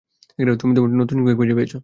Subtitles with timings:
[0.59, 1.73] তুমি তোমার নতুন সঙ্গী খুঁজে পেয়েছ!